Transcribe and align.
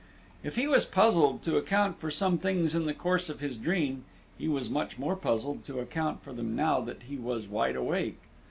If 0.41 0.55
he 0.55 0.65
was 0.65 0.85
puzzled 0.87 1.43
to 1.43 1.57
account 1.57 1.99
for 1.99 2.09
some 2.09 2.39
things 2.39 2.73
in 2.73 2.87
the 2.87 2.93
course 2.95 3.29
of 3.29 3.39
his 3.39 3.55
dream, 3.55 4.03
he 4.35 4.47
was 4.47 4.67
much 4.67 4.97
more 4.97 5.15
puzzled 5.15 5.63
to 5.65 5.77
account 5.79 6.23
for 6.23 6.33
them 6.33 6.55
now 6.55 6.81
that 6.81 7.03
he 7.03 7.17
was 7.17 7.47
wide 7.47 7.75
awake. 7.75 8.17